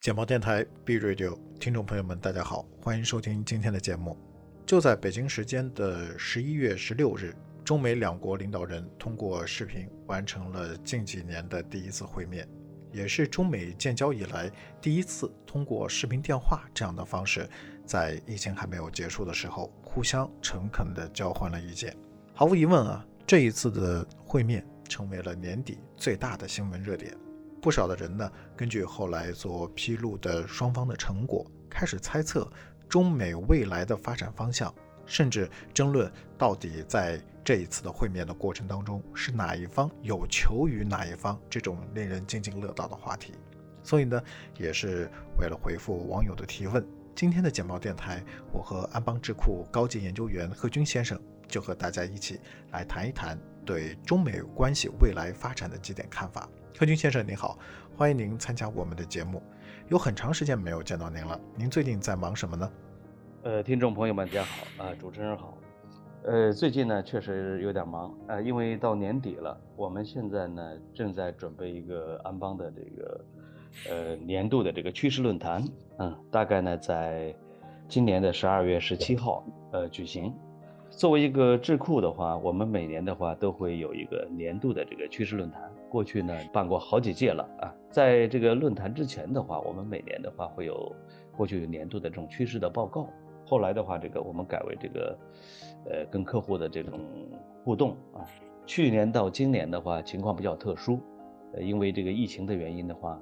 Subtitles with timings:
[0.00, 4.16] 简报电台 B Radio 听众朋友们，大家好，欢迎收听今天的节目。
[4.64, 12.48] 就在北京时间的十一月十六日，中美两国领导人通过视频完成了近几年的第一次会面，
[12.90, 14.50] 也是中美建交以来
[14.80, 17.46] 第一次通过视频电话这样的方式，
[17.84, 21.96] 在疫情还没有结束的时候，互相诚恳地交换了意见。
[22.32, 27.12] 毫无疑问啊，这一次的会面成为了年底最大的新闻热点。
[27.60, 32.50] 不少的人呢，根据后来所披露的双方的成果，开始猜测
[32.88, 34.72] 中美未来的发展方向，
[35.04, 43.34] 甚至争论到底在这一次的会面的过程当中，是哪一方有求于哪一方这种令人津津乐道的话题。
[43.82, 44.22] 所以呢，
[44.56, 52.40] 也是为了回复网友的提问，今天的简报电台，我和安邦智库高级研究员贺军先生就和大家一起
[52.72, 56.48] 来谈一谈对中美关系未来发展的几点看法。
[56.78, 57.58] 贺军先生您好，
[57.94, 59.42] 欢迎您参加我们的节目。
[59.88, 62.70] 有很长时间没有见到您了，您最近在忙什么呢？
[63.42, 65.58] 呃，听众朋友们大家好啊，主持人好。
[66.22, 70.62] 呃，最近呢确实有点忙啊，因为到年底了，我们现在呢
[70.94, 73.24] 正在准备一个安邦的这个
[73.88, 75.64] 呃年度的这个趋势论坛，
[75.98, 77.34] 嗯，大概呢在
[77.88, 80.32] 今年的十二月十七号呃举行。
[80.90, 85.70] 作为一个智库的话，我们每年的话都会有一个年度的这个趋势论坛。
[85.88, 90.94] 过去呢办过好几届了啊，在这个论坛之前的话，我们每年的话会有
[91.36, 93.08] 过去有年度的这种趋势的报告。
[93.46, 95.18] 后来的话，这个我们改为这个，
[95.86, 97.00] 呃，跟客户的这种
[97.64, 98.22] 互动啊。
[98.66, 101.00] 去年到今年的话，情况比较特殊，
[101.54, 103.20] 呃，因为这个疫情的原因的话，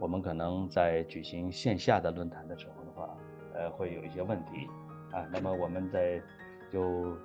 [0.00, 3.16] 我们可能在举行线下的论坛的时候的话，
[3.54, 4.66] 呃，会有一些问题
[5.12, 5.24] 啊。
[5.32, 6.20] 那么我们在
[6.72, 7.16] 就。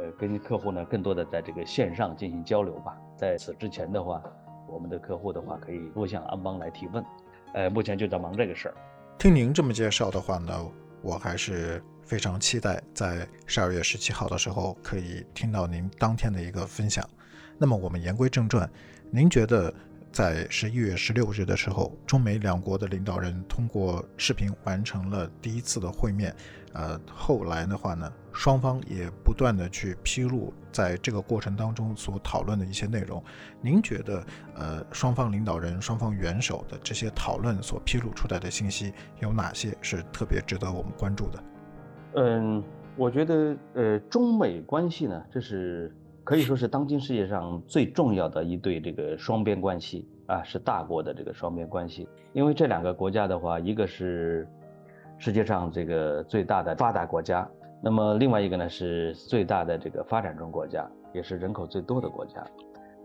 [0.00, 2.96] 呃，跟客户呢更多的在这个线上进行交流吧。
[3.16, 4.22] 在此之前的话，
[4.68, 7.04] 我们的客户的话可以多向安邦来提问。
[7.52, 8.74] 呃，目前就在忙这个事儿。
[9.18, 10.54] 听您这么介绍的话呢，
[11.02, 17.04] 我还是非常期待在十二月十七号的时候可以听到您当天的一个分享。
[17.58, 18.70] 那么我们言归正传，
[19.10, 19.74] 您觉得？
[20.18, 26.34] 在十一月十六日的时候，中美两国的领导人通过视频完成了第一次的会面。
[26.72, 33.22] 呃，后来的话呢，双方也不断的去披露在这个过程当中所讨论的一些内容。
[33.60, 34.26] 您觉得，
[34.56, 41.44] 呃，双方领导人、双方元首的这些讨论所披露出来的信息有哪些是特别值得我们关注的？
[42.16, 42.60] 嗯，
[42.96, 45.94] 我觉得，呃，中美关系呢，这是。
[46.28, 52.06] 可以说是当今世界上最重要的一对这个双边关系啊，是大国的这个双边关系。
[52.34, 54.46] 因为这两个国家的话，一个是
[55.16, 57.48] 世界上这个最大的发达国家，
[57.82, 62.44] 那么另外一个呢是最大的这个发展中国家，也是人口最多的国家。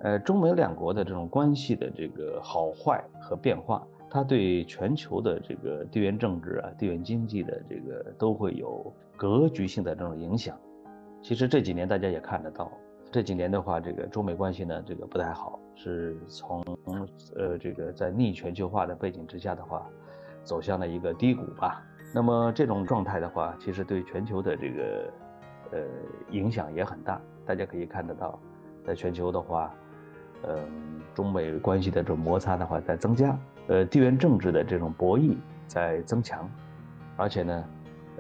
[0.02, 10.60] 呃，中美两国的这种关系的这个好坏和变化，它对全球的这个地缘政治啊、地缘经济的这个都会有格局性的这种影响。
[11.22, 12.70] 其实这几年大家也看得到。
[13.14, 16.64] 这几年的话，这个中美关系呢，这个不太好，是从
[17.36, 19.86] 呃这个在逆全球化的背景之下的话，
[20.44, 21.84] 走向了一个低谷吧。
[22.12, 25.14] 那么这种状态的话，其实对全球的这个
[25.74, 25.80] 呃
[26.32, 27.22] 影响也很大。
[27.46, 28.40] 大家可以看得到，
[28.84, 29.72] 在全球的话，
[30.48, 30.58] 嗯，
[31.14, 33.38] 中美关系的这种摩擦的话在增加，
[33.68, 35.36] 呃，地缘政治的这种博弈
[35.68, 36.50] 在增强，
[37.16, 37.66] 而且呢，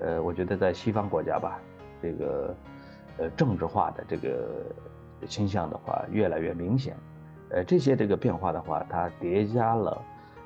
[0.01, 1.59] 呃，我觉得在西方国家吧，
[1.99, 2.55] 这个。
[3.17, 4.65] 呃，政治化的这个
[5.27, 6.97] 倾向的话越来越明显，
[7.49, 10.01] 呃，这些这个变化的话，它叠加了，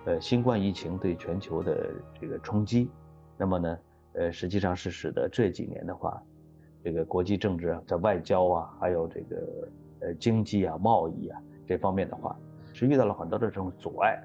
[0.06, 1.90] 呃，新冠疫情对全球的
[2.20, 2.90] 这个冲击，
[3.38, 3.78] 那么呢，
[4.14, 6.22] 呃，实际上是使得这几年的话，
[6.84, 9.38] 这个国际政治啊在外交啊，还有这个
[10.02, 12.36] 呃经济啊、贸易啊这方面的话，
[12.74, 14.22] 是遇到了很多的这种阻碍，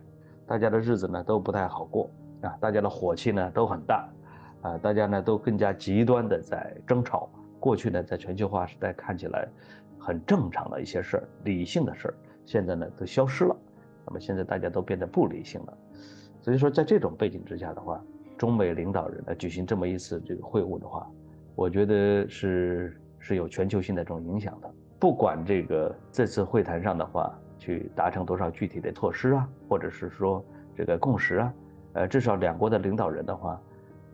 [0.47, 2.11] 大家的日子呢都不太好过
[2.41, 4.09] 啊，大家的火气呢都很大，
[4.63, 7.31] 啊，大家呢都更加极端的在争吵。
[7.63, 9.49] 过去呢，在全球化时代看起来
[9.97, 12.15] 很正常的一些事儿、理性的事儿，
[12.45, 13.57] 现在呢都消失了。
[14.05, 15.79] 那么现在大家都变得不理性了。
[16.41, 18.03] 所以说，在这种背景之下的话，
[18.37, 21.09] 中美领导人呢举行这么一次这个会晤的话，
[21.55, 24.69] 我觉得是是有全球性的这种影响的。
[24.99, 30.45] 不管这个这次会谈上的话，去达成多少具体的措施啊，或者是说
[30.75, 31.55] 这个共识啊，
[31.93, 33.63] 呃，至少两国的领导人的话。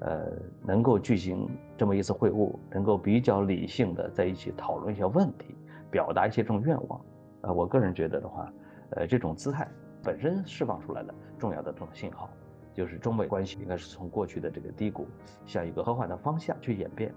[0.00, 0.30] 呃，
[0.64, 5.56] 能够举行这么一次会晤，能够比较理性的在一起讨论一些问题，
[5.90, 7.00] 表达一些这种愿望，
[7.40, 8.52] 呃，我个人觉得的话，
[8.90, 9.66] 呃，这种姿态
[10.02, 12.30] 本身释放出来的重要的这种信号，
[12.72, 15.06] 就是中美关系应该是从过去的这个低谷
[15.44, 17.12] 向一个和缓的方向去演变，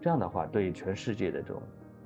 [0.00, 1.60] 这样的话，对全世界的这种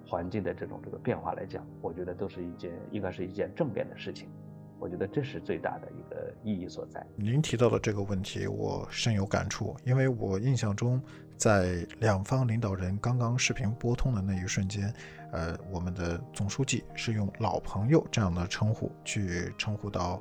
[0.08, 4.28] 环境的这种这个变化来讲，我觉得都是一件应该是一件正面的事情。
[4.78, 7.04] 我觉得这是最大的一个意义所在。
[7.16, 11.00] 您提到的这个问题，我深有感触，因为我印象中，
[11.36, 14.92] 在两方领导人刚刚视频拨通的那一瞬间，
[15.32, 20.20] 呃，我们的总书记是用“老朋友”这样的称呼去称呼到。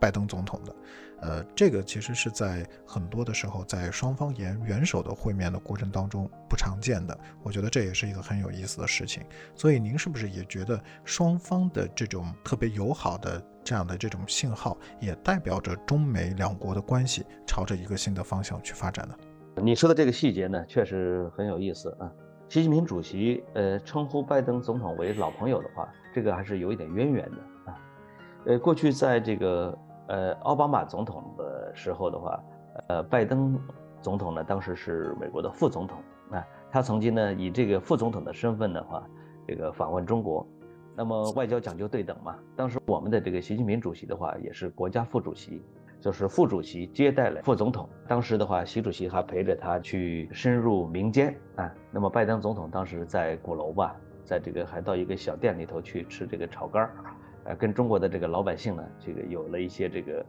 [0.00, 0.76] 拜登总统的，
[1.20, 7.16] 呃，这个其实是在很多的时候，在双方元元首的会面的过程当中不常见的。
[7.42, 9.22] 我觉得这也是一个很有意思的事情。
[9.54, 19.14] 所以您是不是也觉得双方的这种特别友好的这样的这种信号，也代表着中美两国的关系朝着一个新的方向去发展呢？
[19.62, 22.10] 你说的这个细节呢，确实很有意思啊。
[22.48, 27.78] 习近平主席呃称呼拜登总统为老朋友的话，这个还是有一点渊源的啊。
[28.46, 29.78] 呃，过去在这个。
[30.10, 32.42] 呃，奥巴马总统的时候的话，
[32.88, 33.56] 呃，拜登
[34.02, 35.98] 总统呢，当时是美国的副总统
[36.32, 39.06] 啊，他曾经呢以这个副总统的身份的话，
[39.46, 40.44] 这个访问中国。
[40.96, 45.62] 那么外交讲究对等嘛，当时我们的这个习近平主席的话也是国家副主席，
[46.00, 47.88] 就是副主席接待了副总统。
[48.08, 51.72] 当时的话，习主席还陪着他去深入民间啊。
[51.92, 56.90] 那么拜登总统当时在鼓楼吧，在这个还到一个小店里头去吃这个炒肝儿。
[57.44, 60.26] 呃，跟中国的这个老百姓呢，这个有了一些这个，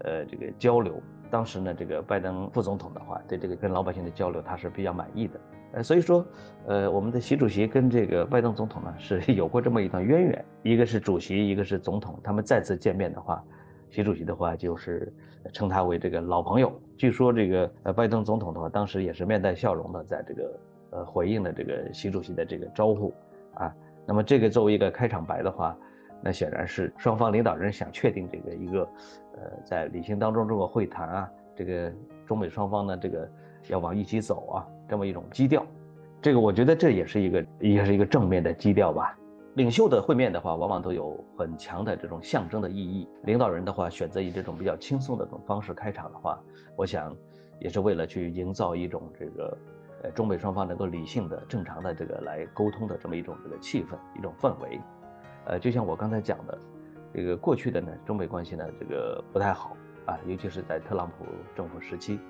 [0.00, 1.00] 呃，这个交流。
[1.30, 5.40] 当时呢，这个拜登副总统的话，对这个跟老百姓的交流，他是比较满意的。
[5.72, 6.26] 呃，所以说，
[6.66, 10.44] 呃，我们的习主席跟这个拜登总统呢，是有过这么一段渊源。
[10.64, 13.42] 一个是主席，一个是总统，他们再次见面的话，
[13.88, 15.12] 习主席的话就是
[15.52, 16.72] 称他为这个老朋友。
[16.96, 20.60] 据说这个呃，拜登总统的话，当时也是面带笑容的，在这个
[20.90, 23.14] 呃回应了这个习主席的这个招呼
[23.54, 23.72] 啊。
[24.04, 25.78] 那么这个作为一个开场白的话。
[26.22, 28.88] 那显然是双方领导人想确定这个一个，
[29.34, 31.92] 呃，在旅行当中这个会谈啊，这个
[32.26, 33.28] 中美双方呢这个
[33.68, 35.64] 要往一起走啊，这么一种基调，
[36.20, 39.16] 这个我觉得这也是一个也是一个正面的基调吧。
[39.54, 43.08] 领袖的会面的话，往往都有很强的这种象征的意义。
[43.24, 46.38] 领导人的话选择以这种比较轻松的这种方式开场的话，
[46.76, 47.14] 我想
[47.58, 49.58] 也是为了去营造一种这个，
[50.04, 54.80] 呃，中美双方能够理性的、正常的这个来沟通的这么一种这个气氛、一种氛围。
[55.46, 56.58] 呃，就像我刚才讲的，
[57.12, 59.76] 这个过去的呢，中美关系呢，这个不太好
[60.06, 61.24] 啊，尤其是在特朗普
[61.56, 62.20] 政府时期，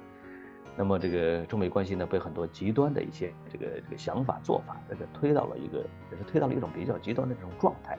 [0.77, 5.79] 那么这个中美关系呢，被很多极端的一些这个这个想法做法，这个推到了一个，
[6.11, 7.99] 也是推到了一种比较极端的这种状态。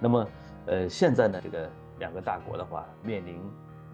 [0.00, 0.28] 那么，
[0.66, 3.40] 呃，现在呢，这个两个大国的话，面临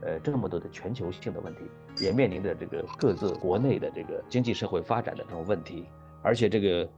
[0.02, 1.60] 呃这么多的全球性的问题，
[2.02, 5.86] 也面临着这个各自国内的这个经济社会发展的这种问题，
[6.22, 6.88] 而且这个，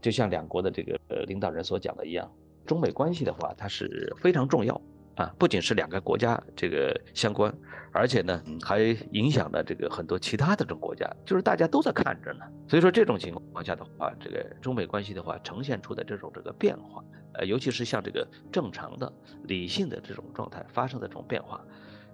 [0.00, 2.30] 就像两国的这个呃领导人所讲的一样。
[2.66, 4.80] 中美关系的话，它是非常重要
[5.16, 7.52] 啊，不仅是两个国家这个相关，
[7.92, 8.80] 而且呢，还
[9.12, 12.44] 影响了这个很多其他的这种国家，就是大家都在看着呢。
[12.66, 17.04] 所以说这种情况下的话，这个中美关系的话呈现出的这种这个变化，
[17.34, 19.12] 呃，尤其是像这个正常的、
[19.44, 21.62] 理性的这种状态发生的这种变化，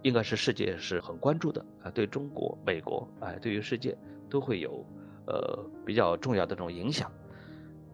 [0.03, 3.97] 应该是世界是很关注的啊，对中国、美国，哎，对于世界
[4.29, 4.85] 都会有
[5.27, 7.11] 呃比较重要的这种影响。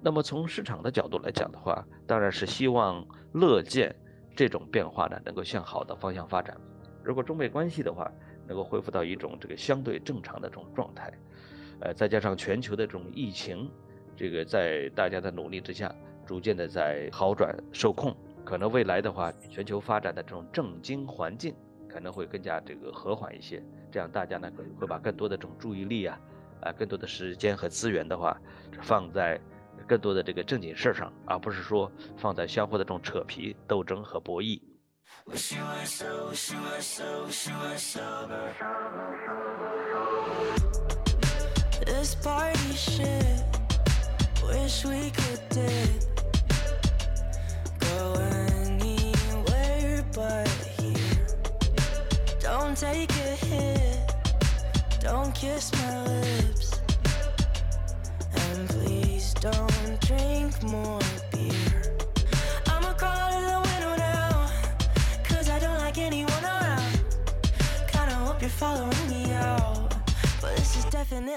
[0.04, 3.02] 那么从市场的角度来讲的话，当然是希望
[3.32, 3.96] 乐见
[4.36, 6.54] 这种变化呢能够向好的方向发展。
[7.02, 8.12] 如果中美关系的话
[8.46, 11.10] 能够恢复到一种这个相对正常的这种状态，
[11.80, 13.70] 呃，再加上全球的这种疫情，
[14.14, 15.90] 这个在大家的努力之下
[16.26, 21.54] 逐渐的在好转受控，可能未来的话全球发展的这种政经环境
[21.88, 23.62] 可能会更加这个和缓一些。
[23.90, 26.20] 这样大家呢会把更多的这种注意力啊，
[26.60, 28.38] 啊，更多的时间和资源的话
[28.82, 29.40] 放在。
[29.86, 34.60] 更多的这个正经事儿上，而不是说放在相互的这种扯皮、斗争和博弈。
[55.04, 56.53] don't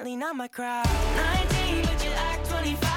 [0.07, 0.85] definitely not my crowd.
[1.15, 2.96] 19, but you act 25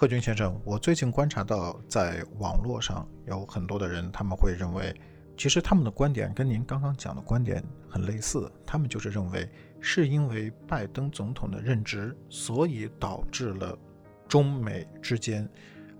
[0.00, 4.98] 贺军先生，我最近观察到，在网络上有很多的人，他们会认为，
[5.36, 8.50] 其实他们的观点跟您刚刚讲的观点很类似。
[8.64, 9.46] 他们就是认为，
[9.78, 13.78] 是因为拜登总统的任职，所以导致了
[14.26, 15.46] 中美之间，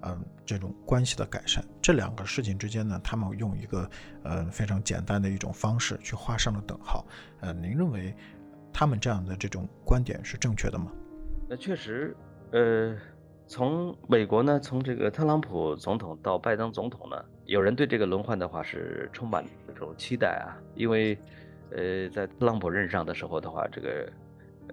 [0.00, 1.62] 嗯，这种关系的改善。
[1.82, 3.90] 这两个事情之间呢，他们用一个
[4.22, 7.06] 呃非常简单的一种方式去画上了等号。
[7.40, 8.16] 呃，您认为
[8.72, 10.90] 他们这样的这种观点是正确的吗？
[11.46, 12.16] 那确实，
[12.52, 12.96] 呃。
[13.50, 17.16] 从美国呢，从这个特朗普总统到拜登总统呢，
[17.46, 21.18] 有人对这个轮换的话是充满这种期待啊，因为，
[21.72, 24.12] 呃，在特朗普任上的时候的话，这个，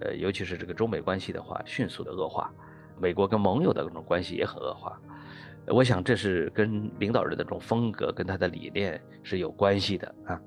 [0.02, 2.54] 呃，尤其是这个中美关系的话，迅速的恶化，
[3.00, 5.02] 美国跟盟友的这种关系也很恶化，
[5.66, 10.40] 我想这是跟领导人的这种风格跟他的理念是有关系的啊。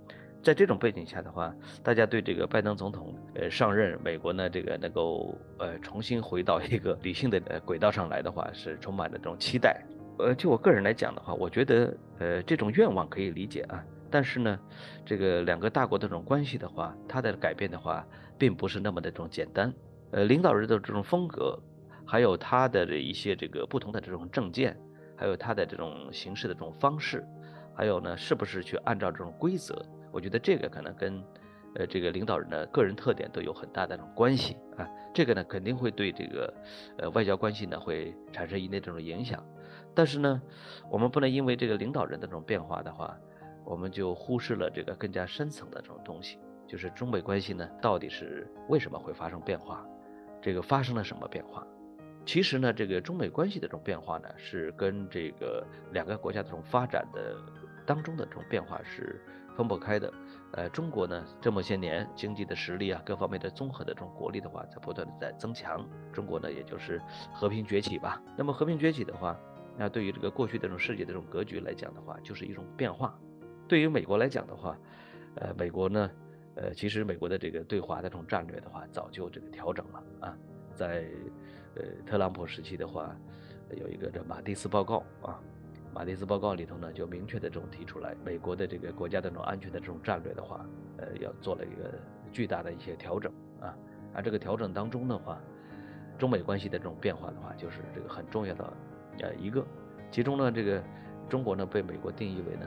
[0.42, 9.82] 在这种背景下的话，大家对这个拜登总统呃上任，美国呢这个能够呃重新回到一个理性的呃轨道上来的话，是充满了这种期待。
[10.18, 13.85] 呃，就我个人来讲的话，我觉得呃这种愿望可以理解啊。
[14.11, 14.59] 但是呢，
[15.04, 18.04] 这个两个大国的这种关系的话，它的改变的话，
[18.37, 19.73] 并不是那么的这种简单。
[20.11, 21.56] 呃，领导人的这种风格，
[22.04, 24.76] 还有他的一些这个不同的这种政见，
[25.16, 27.25] 还有他的这种行事的这种方式，
[27.73, 29.80] 还有呢，是不是去按照这种规则？
[30.12, 31.23] 我觉得这个可能跟，
[31.75, 34.88] 呃，这个领导人的个人特点都有很大的这种关系啊。
[35.14, 36.55] 这个呢，肯定会对这个，
[36.99, 39.45] 呃，外交关系呢会产生一定的这种影响。
[39.95, 40.40] 但是呢，
[40.90, 43.17] 我们不能因为这个领导人的这种变化的话，
[43.64, 49.85] 我们就忽视了这个更加深层的这种东西，就是中美关系呢到底是为什么会发生变化，
[50.40, 51.67] 这个发生了什么变化？
[52.26, 57.35] 其实呢，这个中美关系的这种变化呢，是跟这个两个国家的这种发展的
[57.90, 59.20] 当中的这种变化是。
[59.56, 60.14] 分不开的，
[60.52, 65.87] 呃，中国呢这么些年经济的实力啊，各方面的综合的这种国力的话，在不断的在增强。
[66.12, 67.02] 中国呢，也就是
[67.35, 68.23] 和平崛起吧。
[68.38, 69.38] 那么和平崛起的话，
[69.76, 73.18] 那对于这个过去的这种世界的这种格局来讲的话，就是一种变化。
[73.68, 74.78] 对于美国来讲的话，
[75.35, 76.11] 呃，美国呢，
[76.54, 80.37] 呃，其实美国的这个对华的这种战略的话，早就这个调整了啊。
[80.75, 81.04] 在
[81.75, 83.14] 呃特朗普时期的话，
[83.76, 85.38] 有一个这马蒂斯报告啊。
[85.92, 90.64] 马蒂斯报告里头呢，就明确的这种提出来，美国的这个国家的这种安全的这种战略的话，
[90.99, 91.99] 呃，要做了一个
[92.30, 93.76] 巨大的一些调整啊。
[94.14, 95.40] 而这个调整当中的话，
[96.16, 98.73] 中美关系的这种变化的话，就是这个很重要的
[99.23, 99.66] 呃一个。
[100.12, 100.82] 其中呢，这个
[101.28, 102.66] 中国呢被美国定义为呢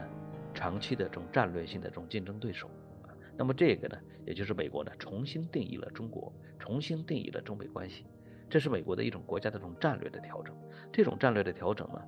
[0.52, 2.68] 长期的这种战略性的这种竞争对手
[3.02, 3.08] 啊。
[3.36, 8.06] 那么这个呢，也就是美国呢重新定义了中国，重新定义了中美关系，
[8.50, 10.54] 这是美国的一种国家的这种战略的调整。
[10.92, 12.02] 这种战略的调整呢。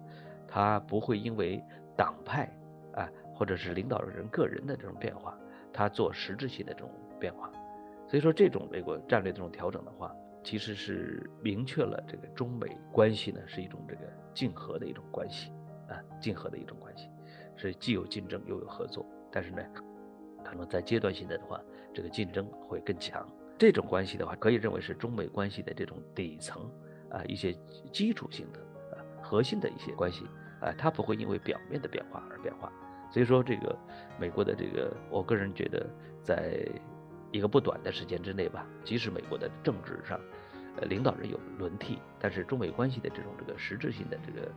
[0.48, 1.62] 他不会因为
[1.96, 2.50] 党派
[2.94, 5.38] 啊，或者是领导人个人的这种变化，
[5.72, 7.50] 他做实质性的这种变化。
[8.08, 15.50] 所以说，这种美国战略这种调整的话，其实是明确了这个中美关系呢是一种这个竞合的一种关系
[15.88, 17.08] 啊，竞合的一种关系，
[17.56, 19.04] 是既有竞争又有合作。
[19.32, 19.62] 但是呢，
[20.44, 21.60] 可能在阶段性的的话，
[21.92, 23.28] 这个竞争会更强。
[23.58, 26.70] 这种关系的话，可以认为是中美关系的这种底层
[27.10, 27.52] 啊一些
[27.92, 28.60] 基础性的。
[29.26, 30.24] 核心的一些关系，
[30.60, 32.72] 啊，它不会因为表面的变化而变化。
[33.10, 33.76] 所以说，这个
[34.20, 35.84] 美国的这个，我个人觉得，
[36.22, 36.64] 在
[37.32, 40.20] 一个不短的时间之内吧，即使美国的政治上，
[40.76, 44.52] 呃，领导人有轮替，但是中美关系的这种这个实质性的这个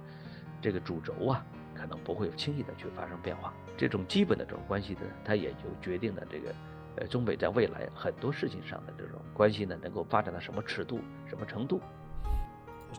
[0.61, 3.51] 这个主轴啊，可能不会轻易的去发生变化。
[3.75, 6.55] 这种基本的这种关系呢，它也就决定了这个，
[6.97, 11.79] 呃，中美在未来很多事情上的这种关系呢，能够发展到什么尺度、什么程度。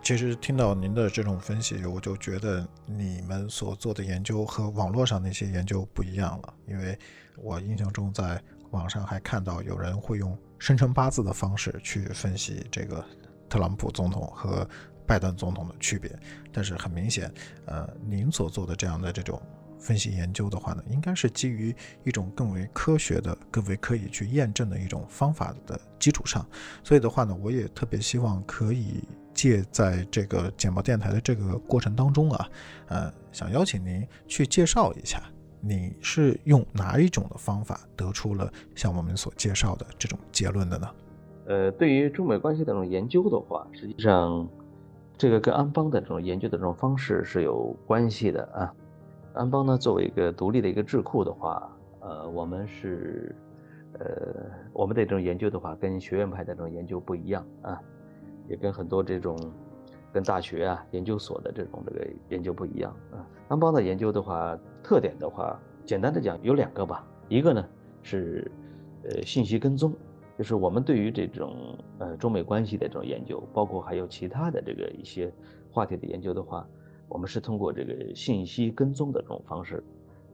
[0.02, 6.54] 其实听到您的这种分析，我就觉得你们所做的研究和网络上那些研究不一样了。
[6.66, 6.98] 因为
[7.36, 13.04] 我印象中，在网上还看到有人会用生辰八字的方式去分析这个
[13.48, 14.68] 特朗普总统和
[15.06, 16.10] 拜登总统的区别。
[16.52, 17.32] 但是很明显，
[17.66, 19.40] 呃，您所做的这样的这种
[19.80, 26.46] 分析研究的话呢，应该是基于一种更为科学的、更为可以去验证的一种方法的基础上。
[26.84, 29.02] 所以的话呢，我也特别希望可以。
[29.32, 32.48] 借在这个简报电台的这个过程当中啊，
[32.88, 35.22] 呃，想邀请您去介绍一下，
[35.60, 40.90] 你是用哪一种的方法得出了像我们所介绍的这种结论的呢？
[41.46, 44.46] 呃，对于中美关系的这种研究的话，实际上
[45.16, 48.74] 这个跟安邦的这种研究的这种方式是有关系的啊。
[49.32, 51.70] 安邦呢，作为一个独立的一个智库的话，
[52.00, 53.34] 呃，我们是
[53.98, 57.80] 呃，我们的这种研究的话，跟学院派的这种研究不一样啊。
[58.48, 59.38] 也跟很多这种
[60.12, 63.24] 跟大学啊、研究所的这种这个研究不一样啊。
[63.46, 65.56] 安邦的研究的话，特点的话，
[65.86, 67.06] 简单的讲有两个吧。
[67.28, 67.64] 一个呢
[68.02, 68.50] 是
[69.04, 69.94] 呃信息跟踪，
[70.36, 75.32] 就是我们对于这种呃中美关系的这种研究，包括还有其他的这个一些
[75.70, 76.66] 话题的研究的话，
[77.10, 79.84] 我们是通过这个信息跟踪的这种方式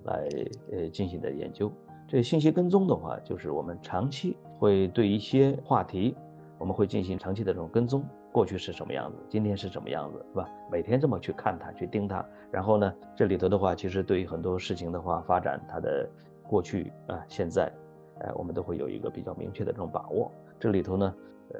[0.04, 0.28] 来
[0.70, 1.72] 呃进行的研究。
[2.06, 6.14] 这信息跟踪的话，就是我们长期会对一些话题，
[6.58, 8.04] 我们会进行长期的这种跟踪。
[8.30, 10.46] 过去是什么样子，今天是什么样子，是吧？
[10.70, 16.06] 每天这么去看它，去盯它，然后呢，这里头的话，其实对于很多事情的话，发展它的
[16.46, 17.72] 过去啊、现在，
[18.18, 20.30] 呃，我们都会有一个比较明确的这种把握。
[20.58, 21.14] 这里头呢，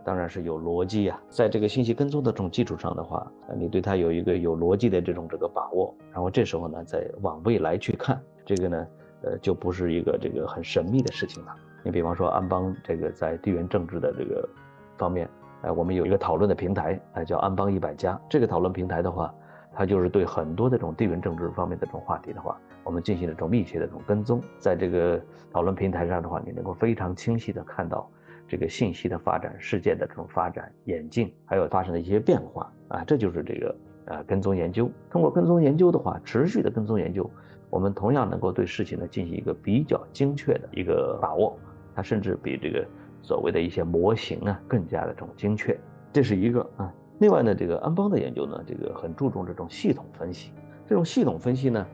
[0.04, 8.86] 当然是有逻辑啊，在这个信息跟踪的这种基础上的话，你对它有一个有逻辑的这种这个把握，然后这时候呢，再往未来去看，这个呢，
[9.22, 11.54] 呃，就不是一个这个很神秘的事情了。
[11.82, 14.48] 你比方说安邦这个在地缘政治的这个
[14.96, 15.28] 方面。
[15.62, 18.20] 呃，我们有一个讨论的平台，呃，叫安邦一百家。
[18.28, 19.34] 这个讨论平台的话，
[19.72, 24.40] 它就是对很多的这种地缘政治方面的这种话题的话，我们进行了这种密切的这种跟踪。
[24.58, 25.18] 在这个
[25.50, 28.08] 讨论平台上的话，你能够非常清晰的看到
[28.48, 33.76] 这个信息的发展、事件的这种发展演进，还有发生的一些变化啊，这就是这个
[34.06, 34.90] 呃跟踪研究。
[35.10, 37.30] 通过跟踪研究的话，持续的跟踪研究，
[37.70, 41.58] 我们同样能够对事情呢进行一个比较精确的一个把握，
[41.94, 42.86] 它甚至比这个。
[43.22, 45.76] 所谓的一些模型啊，更加的这种精确，
[46.12, 46.94] 这是一个啊。
[47.18, 50.52] 另外呢，这个安邦的研究呢，这个很注重这种系统分析。
[50.86, 51.84] 这种系统分析呢，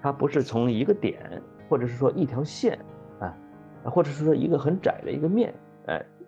[0.00, 2.78] 它不是从一个点，或者是说一条线
[3.18, 3.34] 啊，
[3.82, 5.52] 或者是说一个很窄的一个面，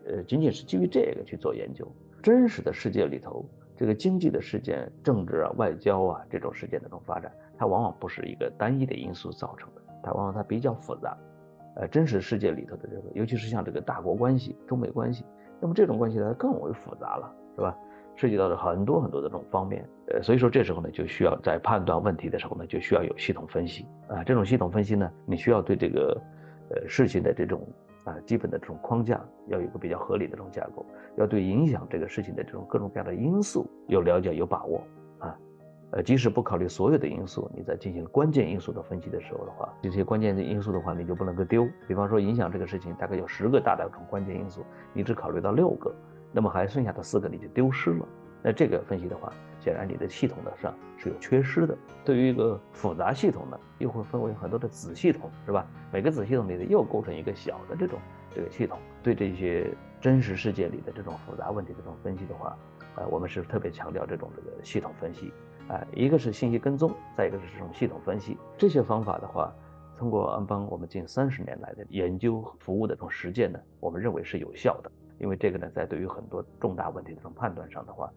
[0.08, 1.86] 呃，仅仅是基于这个去做研究。
[2.22, 3.44] 真实的世界里头，
[3.76, 11.16] 这个经济的事件、政治啊、外交啊这种事件的这种发展，它往往不是一个单一的因素造成的，它往往它比较复杂。
[11.76, 15.24] 呃，真实世界里头的这个，尤其是像这个大国关系、中美关系，
[15.60, 17.76] 那么这种关系呢更为复杂了，是吧？
[18.16, 24.24] 涉及到了很多很多的这种方面，呃，所以说这时候呢，就需要在判断问题的时候呢，就需要有系统分析啊。
[24.24, 26.20] 这种系统分析呢，你需要对这个，
[26.70, 27.64] 呃，事情的这种
[28.08, 30.84] 啊基本的这种框架要有一个比较合理的这种架构，
[31.16, 34.82] 要对影响这个事情的这种各种各样的因素有了解、有把握
[35.18, 35.38] 啊。
[35.90, 41.66] 呃，即使不考虑所有的因素，你在进行关键因素的分析的时候的话，这些关键的因素的话，你就不能够丢。
[41.86, 45.94] 比方说，影响这个事情大概有十个大的这种关键因素，你只考虑到六个，
[46.30, 48.06] 那么还剩下的四个你就丢失了。
[48.42, 51.76] 那这个分析的话，显然你的系统的上是有缺失的。
[52.04, 55.66] 对于一个复杂系统呢，又会分为很多的子系统，是吧？
[55.92, 57.98] 每个子系统里头又构成一个小的这种
[58.34, 58.78] 这个系统。
[59.02, 59.70] 对这些
[60.00, 62.56] 真实世界里的这种复杂问题的这种分析的话，
[62.94, 65.32] 呃，我们是特别强调这种这个系统分析。
[65.68, 68.38] 啊，一个是信息跟踪，再一个是这种系统分析。
[68.56, 69.52] 这些方法的话，
[69.98, 74.90] 通过安邦我们近三十年来的研究服务的这种实践呢，我们认为是有效的。
[75.18, 78.10] 因为这个呢，在对于很多重大问题的这种判断上的话，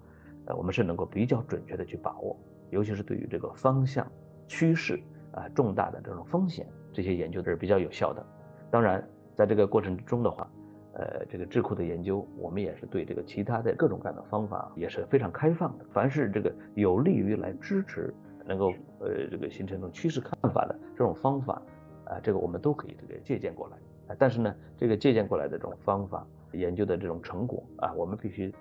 [0.46, 2.38] 呃，我们是能够比较准确的去把握，
[2.70, 4.10] 尤其是对于这个方向、
[4.48, 5.00] 趋势
[5.32, 8.26] 啊、重大的这种风险，这些研究都是比较有效的。
[8.70, 10.50] 当然，在这个过程之中的话，
[10.94, 15.86] 呃，这个智库的研究，我们也是对这个其他的各种各样的方法也是非常开放的。
[15.94, 18.14] 凡是这个有利于来支持，
[18.46, 21.62] 能够呃这个形成这种趋势看法的这种方法，
[22.06, 23.78] 啊，这个我们都可以这个借鉴过来。
[24.20, 28.54] 但是呢，这个借鉴过来的这种方法研究的这种成果啊，我们必须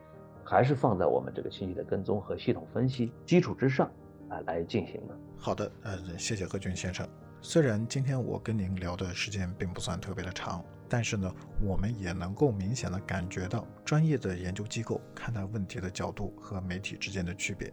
[0.50, 3.88] 还是放在我们这个信息的跟踪和系统分析基础之上
[4.28, 5.16] 啊来进行的。
[5.38, 7.08] 好的，呃，谢谢何军先生。
[7.40, 10.60] 虽然今天我跟您聊的时间并不算特别的长。
[10.88, 11.32] 但是呢，
[11.62, 17.72] 我们也能够明显的感觉到专业的研究机构看待问题的角度和媒体之间的区别。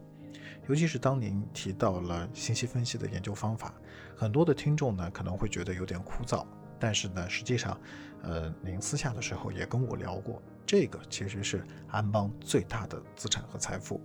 [0.69, 3.73] 尤其是当您提到了信息分析的研究方法，
[4.15, 6.45] 很多的听众呢可能会觉得有点枯燥。
[6.77, 7.75] 但是呢，实际上，
[8.21, 14.01] 呃，您私下的时候也跟我聊过，这个其实是安邦最大的资产和财富，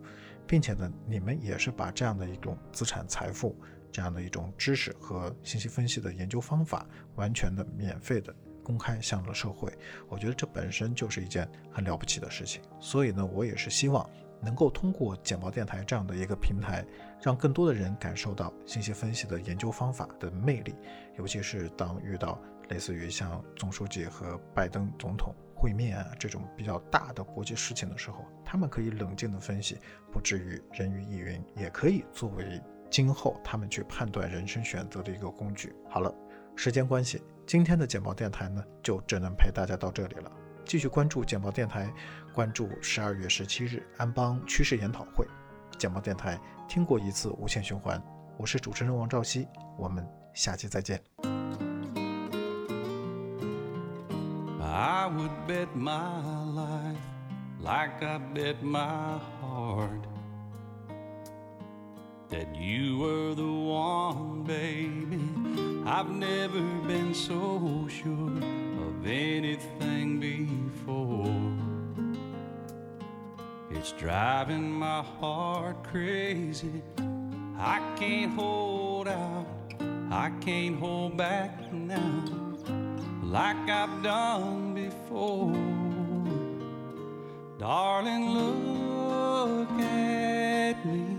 [0.46, 3.55] 并且呢，你们也是把这样的一种资产财富、
[3.90, 8.35] 这样的一种知识和信息分析的研究方法，完全的免费的。
[8.64, 9.77] 公开向了社会，
[10.09, 12.62] 我觉得这本身就是一件很了不起的事情。
[12.79, 14.09] 所以呢，我也是希望
[14.40, 16.87] 能够通过简报电台这样的一个平台，
[17.20, 20.77] 让更多的人感受到信息分析的研究方法的魅力。
[21.18, 29.79] 尤其是当遇到类似于像总书记和拜登总统会面啊这种比较大的国际事情的时候，他们可以冷静的分析，
[30.11, 35.72] 不至于人云亦云，也可以作为今后他们去判断人生选择的一个工具。
[35.88, 36.12] 好了，
[36.57, 37.22] 时间关系。
[37.46, 40.33] 今天的简报电台呢，就只能陪大家到这里了。
[40.64, 41.88] 继续关注简报电台，
[42.35, 45.25] 关注十二月十七日安邦趋势研讨会。
[45.79, 48.03] 简报电台听过一次无限循环，
[48.37, 49.46] 我是主持人王兆熙，
[49.79, 51.71] 我们下期再见。
[62.30, 65.20] That you were the one, baby.
[65.85, 68.38] I've never been so sure
[68.87, 71.52] of anything before.
[73.76, 76.80] It's driving my heart crazy.
[77.58, 79.74] I can't hold out,
[80.11, 82.41] I can't hold back now
[83.33, 85.55] like I've done before.
[87.59, 91.16] Darling, look at me.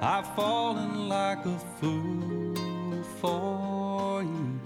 [0.00, 4.60] I've fallen like a fool for you.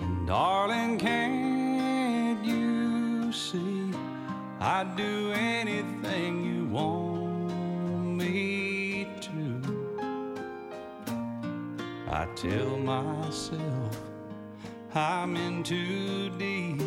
[0.00, 3.92] And darling, can't you see
[4.58, 9.62] I'd do anything you want me to?
[12.10, 14.07] I tell myself
[14.94, 16.80] I'm in too deep,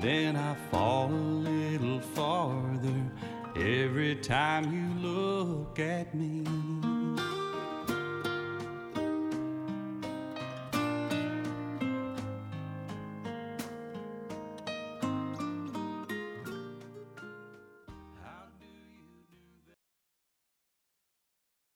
[0.00, 3.10] then I fall a little farther
[3.56, 6.89] every time you look at me.